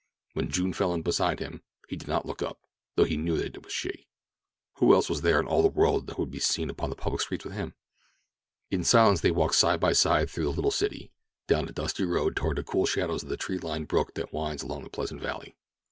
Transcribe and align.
When 0.33 0.49
June 0.49 0.73
fell 0.73 0.95
in 0.95 1.03
beside 1.03 1.39
him, 1.39 1.61
he 1.87 1.95
did 1.95 2.07
not 2.07 2.25
look 2.25 2.41
up, 2.41 2.59
though 2.95 3.03
he 3.03 3.17
knew 3.17 3.37
that 3.37 3.55
it 3.57 3.63
was 3.63 3.71
she—who 3.71 4.95
else 4.95 5.07
was 5.07 5.21
there 5.21 5.39
in 5.39 5.45
all 5.45 5.61
the 5.61 5.67
world 5.69 6.09
who 6.09 6.23
would 6.23 6.31
be 6.31 6.39
seen 6.39 6.71
upon 6.71 6.89
the 6.89 6.95
public 6.95 7.21
streets 7.21 7.45
with 7.45 7.53
him? 7.53 7.75
In 8.71 8.83
silence 8.83 9.21
they 9.21 9.29
walked 9.29 9.53
side 9.53 9.79
by 9.79 9.93
side 9.93 10.27
through 10.31 10.45
the 10.45 10.49
little 10.49 10.71
city, 10.71 11.11
down 11.45 11.67
the 11.67 11.71
dusty 11.71 12.03
road 12.05 12.35
toward 12.35 12.57
the 12.57 12.63
cool 12.63 12.87
shadows 12.87 13.21
of 13.21 13.29
the 13.29 13.37
tree 13.37 13.59
bowered 13.59 13.87
brook 13.87 14.15
that 14.15 14.33
winds 14.33 14.63
along 14.63 14.81
that 14.85 14.91
pleasant 14.91 15.21
valley. 15.21 15.55